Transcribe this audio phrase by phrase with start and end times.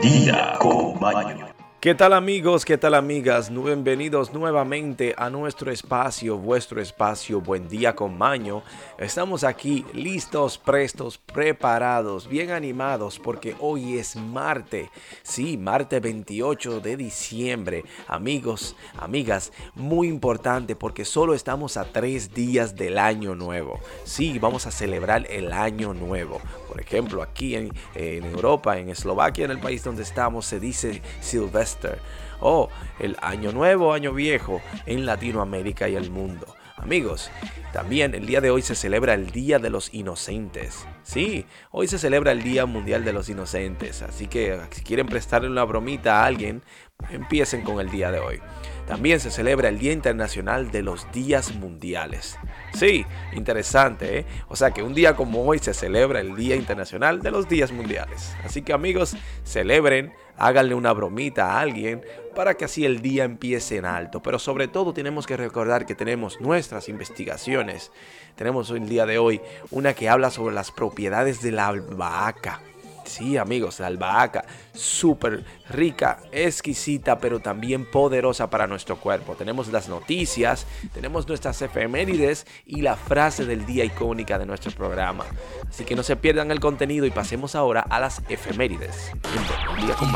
[0.00, 1.46] día con Maño.
[1.80, 2.66] ¿Qué tal amigos?
[2.66, 3.50] ¿Qué tal amigas?
[3.50, 8.62] Bienvenidos nuevamente a nuestro espacio, vuestro espacio, buen día con Maño.
[8.98, 14.90] Estamos aquí listos, prestos, preparados, bien animados porque hoy es martes.
[15.22, 17.84] Sí, martes 28 de diciembre.
[18.08, 23.80] Amigos, amigas, muy importante porque solo estamos a tres días del año nuevo.
[24.04, 26.42] Sí, vamos a celebrar el año nuevo.
[26.70, 31.96] Por ejemplo, aquí en, Europa, en Eslovaquia, en el país donde estamos, se dice Silvestre
[32.38, 32.68] o
[33.00, 36.46] el Año Nuevo, Año Viejo en Latinoamérica y el mundo.
[36.82, 37.30] Amigos,
[37.74, 40.86] también el día de hoy se celebra el Día de los Inocentes.
[41.02, 45.50] Sí, hoy se celebra el Día Mundial de los Inocentes, así que si quieren prestarle
[45.50, 46.62] una bromita a alguien,
[47.10, 48.40] empiecen con el día de hoy.
[48.86, 52.38] También se celebra el Día Internacional de los Días Mundiales.
[52.72, 53.04] Sí,
[53.34, 54.26] interesante, ¿eh?
[54.48, 57.72] O sea que un día como hoy se celebra el Día Internacional de los Días
[57.72, 58.34] Mundiales.
[58.44, 62.02] Así que amigos, celebren, háganle una bromita a alguien
[62.34, 64.22] para que así el día empiece en alto.
[64.22, 67.92] Pero sobre todo tenemos que recordar que tenemos nuestras investigaciones.
[68.36, 72.60] Tenemos el día de hoy una que habla sobre las propiedades de la albahaca.
[73.10, 79.34] Sí, amigos, la albahaca, súper rica, exquisita, pero también poderosa para nuestro cuerpo.
[79.34, 85.26] Tenemos las noticias, tenemos nuestras efemérides y la frase del día icónica de nuestro programa.
[85.68, 89.10] Así que no se pierdan el contenido y pasemos ahora a las efemérides.
[89.68, 90.08] Un día con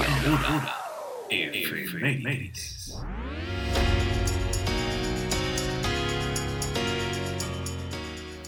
[1.31, 2.97] Efemérides.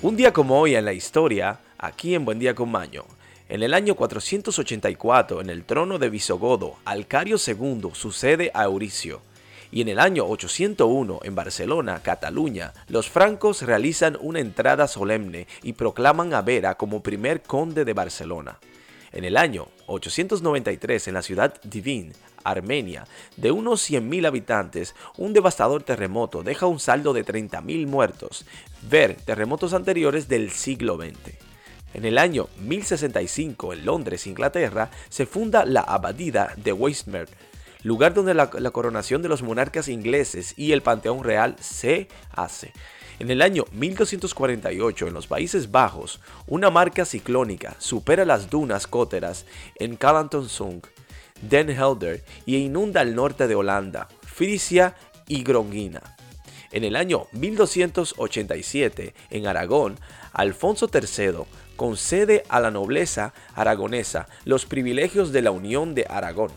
[0.03, 3.07] Un día como hoy en la historia, aquí en Buen Día con Maño,
[3.49, 9.21] en el año 484, en el trono de Visogodo, Alcario II sucede a Euricio.
[9.71, 15.75] Y en el año 801, en Barcelona, Cataluña, los francos realizan una entrada solemne y
[15.75, 18.59] proclaman a Vera como primer conde de Barcelona.
[19.13, 22.13] En el año 893, en la ciudad Divin,
[22.43, 23.07] Armenia,
[23.37, 28.45] de unos 100.000 habitantes, un devastador terremoto deja un saldo de 30.000 muertos.
[28.91, 31.46] Ver terremotos anteriores del siglo XX.
[31.97, 37.35] En el año 1065, en Londres, Inglaterra, se funda la Abadía de Westminster,
[37.85, 42.75] lugar donde la, coronación de los monarcas ingleses y el Panteón Real se hace.
[43.19, 49.47] En el año 1248, en los Países Bajos, una marca ciclónica supera las dunas cóteras
[49.77, 50.83] en Calantonsung,
[51.41, 54.95] Den Helder y inunda el norte de Holanda, Frisia
[55.29, 56.03] y Gronguina.
[56.73, 59.99] En el año 1287, en Aragón,
[60.35, 61.47] Alfonso III
[61.77, 66.51] concede a la nobleza aragonesa los privilegios de la Unión de Aragón.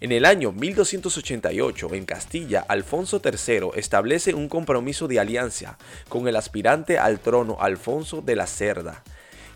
[0.00, 5.76] En el año 1288, en Castilla, Alfonso III establece un compromiso de alianza
[6.08, 9.02] con el aspirante al trono Alfonso de la Cerda.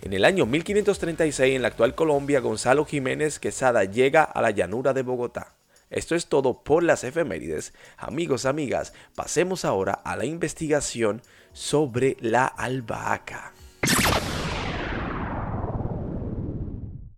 [0.02, 4.92] En el año 1536, en la actual Colombia, Gonzalo Jiménez Quesada llega a la llanura
[4.92, 5.54] de Bogotá.
[5.90, 7.72] Esto es todo por las efemérides.
[7.96, 13.52] Amigos, amigas, pasemos ahora a la investigación sobre la albahaca.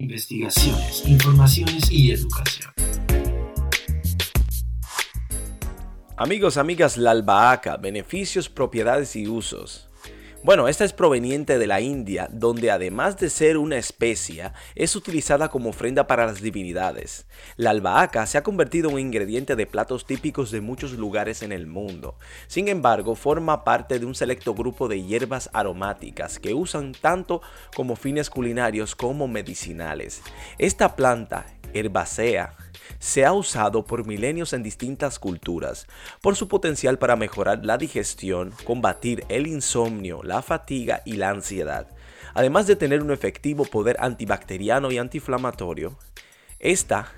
[0.04, 2.70] Investigaciones, informaciones y educación.
[6.16, 9.88] Amigos, amigas, la albahaca, beneficios, propiedades y usos.
[10.44, 15.49] Bueno, esta es proveniente de la India, donde además de ser una especia, es utilizada
[15.49, 17.27] como ofrenda para las divinidades.
[17.56, 21.50] La albahaca se ha convertido en un ingrediente de platos típicos de muchos lugares en
[21.50, 22.19] el mundo.
[22.47, 27.41] Sin embargo, forma parte de un selecto grupo de hierbas aromáticas que usan tanto
[27.75, 30.21] como fines culinarios como medicinales.
[30.59, 32.55] Esta planta herbacea
[32.99, 35.87] se ha usado por milenios en distintas culturas
[36.21, 41.89] por su potencial para mejorar la digestión, combatir el insomnio, la fatiga y la ansiedad,
[42.33, 45.99] además de tener un efectivo poder antibacteriano y antiinflamatorio.
[46.59, 47.12] Esta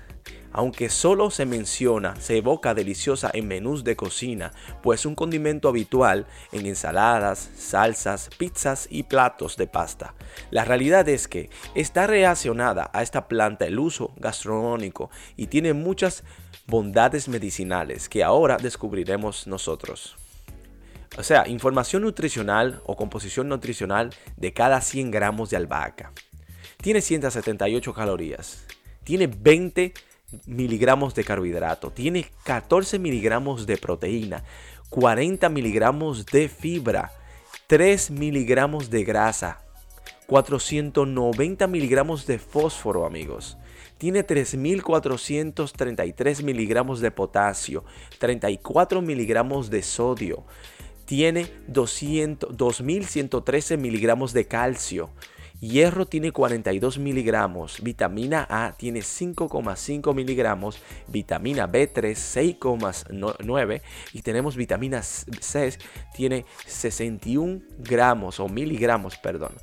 [0.51, 6.27] aunque solo se menciona, se evoca deliciosa en menús de cocina, pues un condimento habitual
[6.51, 10.13] en ensaladas, salsas, pizzas y platos de pasta.
[10.51, 16.23] La realidad es que está relacionada a esta planta el uso gastronómico y tiene muchas
[16.67, 20.15] bondades medicinales que ahora descubriremos nosotros.
[21.17, 26.11] O sea, información nutricional o composición nutricional de cada 100 gramos de albahaca.
[26.77, 28.65] Tiene 178 calorías.
[29.03, 29.93] Tiene 20
[30.45, 34.43] miligramos de carbohidrato, tiene 14 miligramos de proteína,
[34.89, 37.13] 40 miligramos de fibra,
[37.67, 39.59] 3 miligramos de grasa,
[40.27, 43.57] 490 miligramos de fósforo, amigos.
[43.97, 47.85] Tiene 3.433 miligramos de potasio,
[48.19, 50.43] 34 miligramos de sodio.
[51.05, 55.09] Tiene 2.113 miligramos de calcio
[55.59, 63.81] Hierro tiene 42 miligramos, vitamina A tiene 5,5 miligramos, vitamina B3 6,9
[64.13, 65.77] y tenemos vitamina C
[66.15, 69.53] tiene 61 gramos o miligramos, perdón.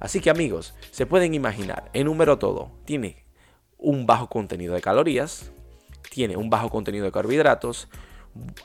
[0.00, 3.24] Así que amigos, se pueden imaginar, en número todo, tiene
[3.78, 5.52] un bajo contenido de calorías,
[6.10, 7.88] tiene un bajo contenido de carbohidratos,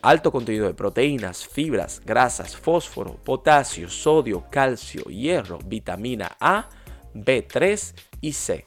[0.01, 6.67] alto contenido de proteínas, fibras, grasas, fósforo, potasio, sodio, calcio, hierro, vitamina A,
[7.13, 8.65] B3 y C.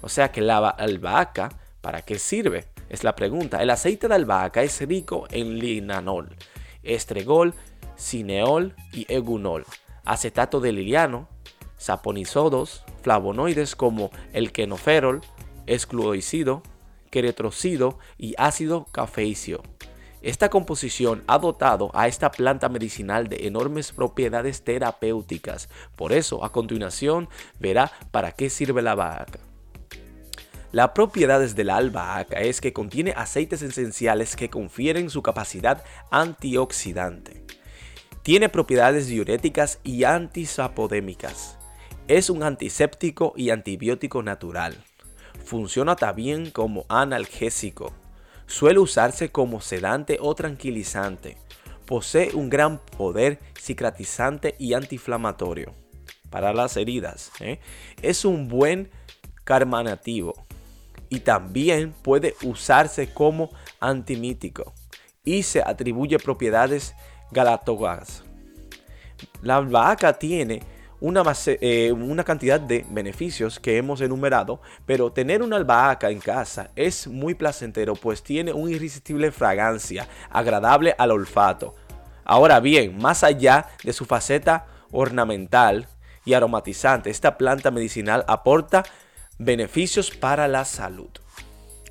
[0.00, 1.48] O sea que la albahaca,
[1.80, 2.66] ¿para qué sirve?
[2.88, 3.62] Es la pregunta.
[3.62, 6.36] El aceite de albahaca es rico en linanol,
[6.82, 7.54] estregol,
[7.96, 9.64] cineol y egunol,
[10.04, 11.28] acetato de liliano,
[11.76, 15.22] saponisodos, flavonoides como el quenoferol,
[15.66, 16.62] escluoicido,
[17.10, 19.62] queretrocido y ácido cafeicio.
[20.24, 25.68] Esta composición ha dotado a esta planta medicinal de enormes propiedades terapéuticas.
[25.96, 27.28] Por eso, a continuación,
[27.60, 29.38] verá para qué sirve la albahaca.
[30.72, 37.44] Las propiedades de la albahaca es que contiene aceites esenciales que confieren su capacidad antioxidante.
[38.22, 41.58] Tiene propiedades diuréticas y antisapodémicas.
[42.08, 44.82] Es un antiséptico y antibiótico natural.
[45.44, 47.92] Funciona también como analgésico
[48.46, 51.36] Suele usarse como sedante o tranquilizante.
[51.86, 55.74] Posee un gran poder cicatrizante y antiinflamatorio
[56.30, 57.30] para las heridas.
[57.40, 57.60] ¿eh?
[58.02, 58.90] Es un buen
[59.44, 60.34] carmanativo
[61.08, 63.50] y también puede usarse como
[63.80, 64.72] antimítico
[65.24, 66.94] y se atribuye propiedades
[67.30, 68.24] galatóganas.
[69.42, 70.62] La albahaca tiene
[71.04, 76.70] una, eh, una cantidad de beneficios que hemos enumerado, pero tener una albahaca en casa
[76.76, 81.74] es muy placentero, pues tiene una irresistible fragancia, agradable al olfato.
[82.24, 85.88] Ahora bien, más allá de su faceta ornamental
[86.24, 88.82] y aromatizante, esta planta medicinal aporta
[89.36, 91.10] beneficios para la salud.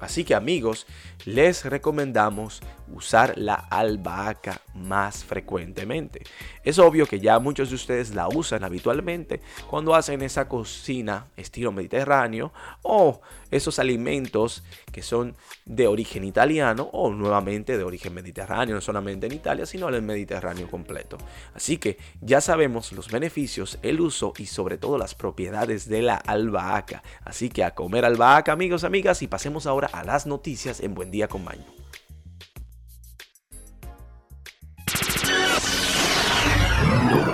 [0.04, 0.86] Así que amigos,
[1.26, 2.62] les recomendamos
[2.92, 6.24] usar la albahaca más frecuentemente.
[6.64, 11.72] Es obvio que ya muchos de ustedes la usan habitualmente cuando hacen esa cocina estilo
[11.72, 12.52] mediterráneo
[12.82, 13.22] o
[13.56, 15.36] esos alimentos que son
[15.66, 20.02] de origen italiano o nuevamente de origen mediterráneo, no solamente en Italia, sino en el
[20.02, 21.18] Mediterráneo completo.
[21.54, 26.16] Así que ya sabemos los beneficios, el uso y sobre todo las propiedades de la
[26.16, 27.04] albahaca.
[27.24, 31.12] Así que a comer albahaca amigos, amigas y pasemos ahora a las noticias en Buen
[31.12, 31.66] Día con Maño.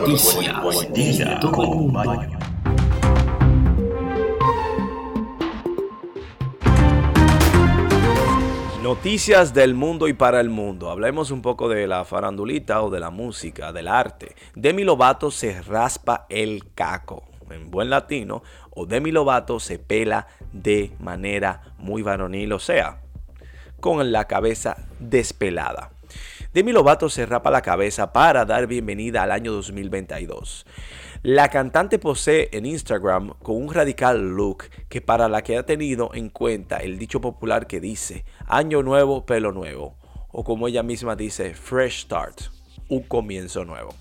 [0.08, 2.49] Noticias con Maño.
[8.90, 10.90] Noticias del mundo y para el mundo.
[10.90, 14.36] Hablemos un poco de la farandulita o de la música, del arte.
[14.56, 18.42] Demi Lovato se raspa el caco, en buen latino,
[18.72, 23.04] o Demi Lovato se pela de manera muy varonil, o sea,
[23.80, 25.92] con la cabeza despelada.
[26.52, 30.66] Demi Lovato se rapa la cabeza para dar bienvenida al año 2022.
[31.22, 36.12] La cantante posee en Instagram con un radical look que para la que ha tenido
[36.14, 39.98] en cuenta el dicho popular que dice año nuevo, pelo nuevo,
[40.32, 42.44] o como ella misma dice, fresh start,
[42.88, 43.94] un comienzo nuevo.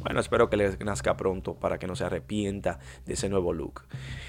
[0.00, 3.82] Bueno, espero que le nazca pronto para que no se arrepienta de ese nuevo look.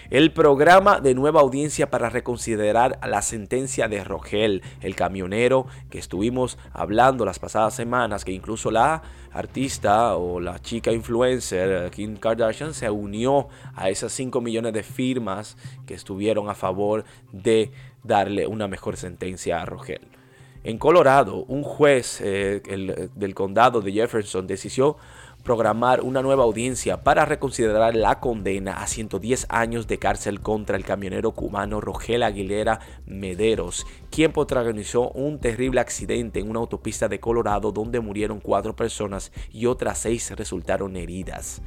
[0.09, 6.57] El programa de nueva audiencia para reconsiderar la sentencia de Rogel, el camionero que estuvimos
[6.73, 12.89] hablando las pasadas semanas, que incluso la artista o la chica influencer Kim Kardashian se
[12.89, 15.57] unió a esas 5 millones de firmas
[15.87, 17.71] que estuvieron a favor de
[18.03, 20.01] darle una mejor sentencia a Rogel.
[20.65, 22.61] En Colorado, un juez eh,
[23.15, 24.95] del condado de Jefferson decidió
[25.43, 30.85] programar una nueva audiencia para reconsiderar la condena a 110 años de cárcel contra el
[30.85, 37.71] camionero cubano Rogel Aguilera Mederos, quien protagonizó un terrible accidente en una autopista de Colorado
[37.71, 41.61] donde murieron cuatro personas y otras seis resultaron heridas.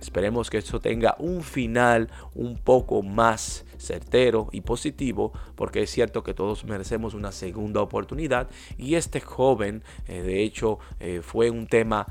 [0.00, 6.22] Esperemos que esto tenga un final un poco más certero y positivo, porque es cierto
[6.22, 11.66] que todos merecemos una segunda oportunidad y este joven, eh, de hecho, eh, fue un
[11.66, 12.06] tema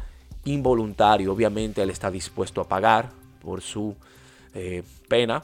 [0.48, 1.32] involuntario.
[1.32, 3.10] Obviamente él está dispuesto a pagar
[3.42, 3.96] por su
[4.54, 5.44] eh, pena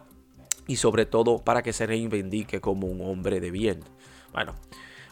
[0.67, 3.81] y sobre todo para que se reivindique como un hombre de bien.
[4.31, 4.55] Bueno,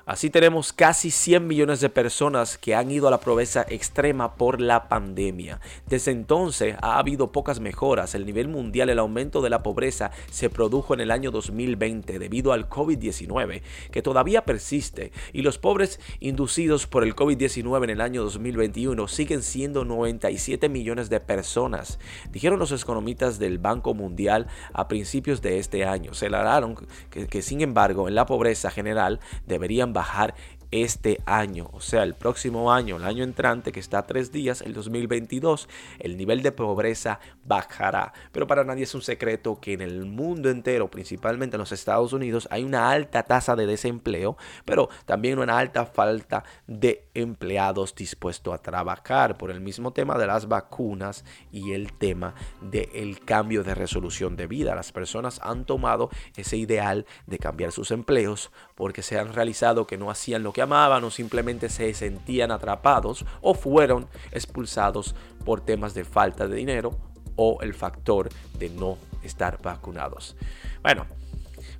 [0.05, 4.59] Así tenemos casi 100 millones de personas que han ido a la pobreza extrema por
[4.59, 5.59] la pandemia.
[5.87, 8.15] Desde entonces ha habido pocas mejoras.
[8.15, 12.51] El nivel mundial, el aumento de la pobreza se produjo en el año 2020 debido
[12.51, 18.23] al COVID-19, que todavía persiste, y los pobres inducidos por el COVID-19 en el año
[18.23, 21.99] 2021 siguen siendo 97 millones de personas,
[22.31, 26.13] dijeron los economistas del Banco Mundial a principios de este año.
[26.13, 26.75] Se aclararon
[27.09, 30.33] que, que sin embargo en la pobreza general deberían bajar
[30.71, 34.61] este año, o sea, el próximo año, el año entrante, que está a tres días,
[34.61, 35.67] el 2022,
[35.99, 38.13] el nivel de pobreza bajará.
[38.31, 42.13] Pero para nadie es un secreto que en el mundo entero, principalmente en los Estados
[42.13, 48.53] Unidos, hay una alta tasa de desempleo, pero también una alta falta de empleados dispuestos
[48.53, 53.75] a trabajar por el mismo tema de las vacunas y el tema del cambio de
[53.75, 54.75] resolución de vida.
[54.75, 59.97] Las personas han tomado ese ideal de cambiar sus empleos porque se han realizado que
[59.97, 65.15] no hacían lo que amaban o simplemente se sentían atrapados o fueron expulsados
[65.45, 66.97] por temas de falta de dinero
[67.35, 70.35] o el factor de no estar vacunados.
[70.81, 71.05] Bueno,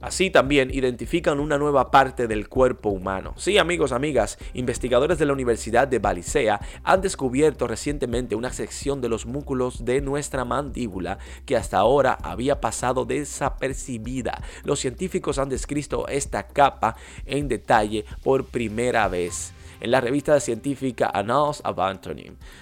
[0.02, 3.34] Así también identifican una nueva parte del cuerpo humano.
[3.38, 9.10] Sí, amigos, amigas, investigadores de la Universidad de Balicea han descubierto recientemente una sección de
[9.10, 14.42] los músculos de nuestra mandíbula que hasta ahora había pasado desapercibida.
[14.64, 21.12] Los científicos han descrito esta capa en detalle por primera vez en la revista científica
[21.14, 21.78] Annals of.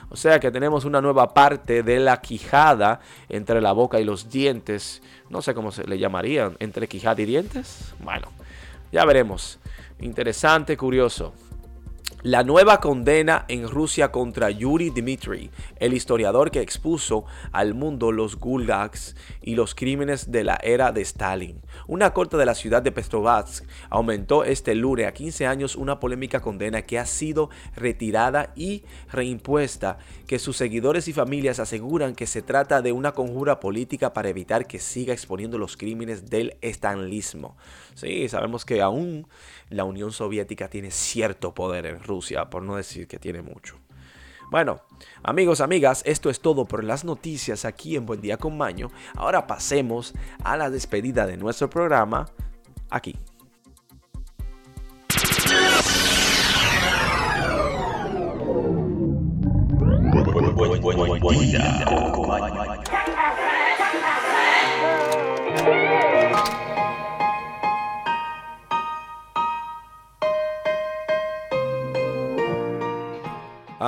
[0.09, 4.29] O sea que tenemos una nueva parte de la quijada entre la boca y los
[4.29, 5.01] dientes.
[5.29, 7.93] No sé cómo se le llamarían, entre quijada y dientes.
[7.99, 8.29] Bueno,
[8.91, 9.59] ya veremos.
[9.99, 11.33] Interesante, curioso.
[12.21, 17.23] La nueva condena en Rusia contra Yuri Dmitry, el historiador que expuso
[17.53, 21.61] al mundo los gulags y los crímenes de la era de Stalin.
[21.87, 26.41] Una corte de la ciudad de Petrovsk aumentó este lunes a 15 años una polémica
[26.41, 29.97] condena que ha sido retirada y reimpuesta,
[30.27, 34.67] que sus seguidores y familias aseguran que se trata de una conjura política para evitar
[34.67, 37.55] que siga exponiendo los crímenes del estalinismo.
[37.95, 39.25] Sí, sabemos que aún
[39.69, 43.77] la Unión Soviética tiene cierto poder en Rusia, por no decir que tiene mucho.
[44.51, 44.81] Bueno,
[45.21, 48.89] amigos, amigas, esto es todo por las noticias aquí en Buen Día con Maño.
[49.15, 50.13] Ahora pasemos
[50.43, 52.25] a la despedida de nuestro programa
[52.89, 53.15] aquí.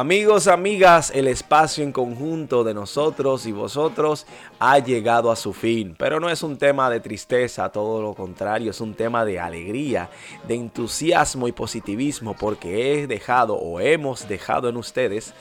[0.02, 4.26] Amigos, amigas, el espacio en conjunto de nosotros y vosotros
[4.58, 8.72] ha llegado a su fin, pero no es un tema de tristeza, todo lo contrario,
[8.72, 10.10] es un tema de alegría,
[10.48, 15.36] de entusiasmo y positivismo, porque he dejado o hemos dejado en ustedes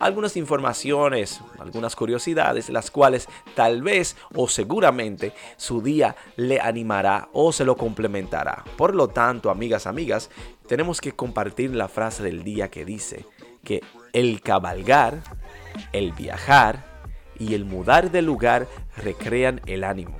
[0.00, 7.52] algunas informaciones, algunas curiosidades, las cuales tal vez o seguramente su día le animará o
[7.52, 8.64] se lo complementará.
[8.76, 10.30] Por lo tanto, amigas, amigas,
[10.66, 13.24] tenemos que compartir la frase del día que dice,
[13.62, 15.22] que el cabalgar,
[15.92, 16.84] el viajar
[17.38, 20.18] y el mudar de lugar recrean el ánimo.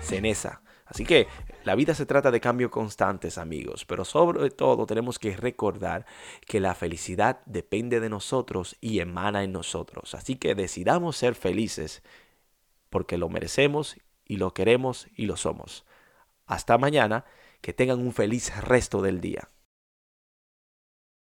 [0.00, 0.62] Cenesa.
[0.86, 1.26] Así que
[1.64, 6.06] la vida se trata de cambios constantes, amigos, pero sobre todo tenemos que recordar
[6.46, 10.14] que la felicidad depende de nosotros y emana en nosotros.
[10.14, 12.04] Así que decidamos ser felices
[12.88, 15.84] porque lo merecemos y lo queremos y lo somos.
[16.46, 17.24] Hasta mañana,
[17.60, 19.50] que tengan un feliz resto del día.